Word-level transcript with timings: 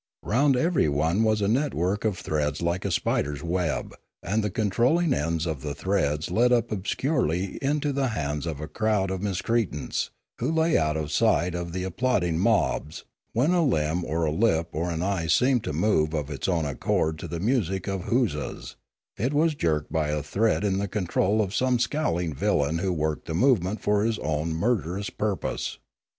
Round 0.23 0.57
everyone 0.57 1.21
was 1.21 1.41
a 1.43 1.47
network 1.47 2.01
Their 2.01 2.09
Heaven 2.11 2.25
and 2.25 2.25
Their 2.25 2.41
Hell 2.41 2.51
243 2.53 2.53
of 2.53 2.53
threads 2.55 2.61
like 2.63 2.85
a 2.85 2.91
spider's 3.29 3.43
web, 3.43 3.95
and 4.23 4.43
the 4.43 4.49
controlling 4.49 5.13
ends 5.13 5.45
of 5.45 5.61
the 5.61 5.75
threads 5.75 6.31
led 6.31 6.51
up 6.51 6.71
obscurely 6.71 7.59
into 7.61 7.93
the 7.93 8.07
hands 8.07 8.47
of 8.47 8.59
a 8.59 8.67
crowd 8.67 9.11
of 9.11 9.21
miscreants, 9.21 10.09
who 10.39 10.51
lay 10.51 10.75
out 10.75 10.97
of 10.97 11.11
sight 11.11 11.53
of 11.53 11.71
the 11.71 11.85
ap 11.85 11.97
plauding 11.97 12.39
mobs; 12.39 13.03
when 13.33 13.51
a 13.51 13.63
limb 13.63 14.03
or 14.03 14.25
a 14.25 14.31
lip 14.31 14.69
or 14.71 14.89
an 14.89 15.03
eye 15.03 15.27
seemed 15.27 15.63
to 15.65 15.71
move 15.71 16.15
of 16.15 16.31
its 16.31 16.47
own 16.47 16.65
accord 16.65 17.19
to 17.19 17.27
the 17.27 17.39
music 17.39 17.87
of 17.87 18.05
huzzas, 18.05 18.75
it 19.17 19.35
was 19.35 19.53
jerked 19.53 19.91
by 19.91 20.07
a 20.07 20.23
thread 20.23 20.63
in 20.63 20.79
the 20.79 20.87
control 20.87 21.43
of 21.43 21.53
some 21.53 21.77
scowling 21.77 22.33
villain 22.33 22.79
who 22.79 22.91
worked 22.91 23.27
the 23.27 23.35
movement 23.35 23.79
for 23.79 24.03
his 24.03 24.17
own 24.17 24.51
murder 24.51 24.97
ous 24.97 25.11
purpose. 25.11 25.77